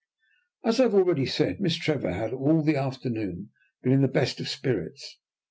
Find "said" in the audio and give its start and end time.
1.27-1.59